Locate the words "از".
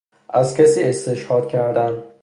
0.29-0.57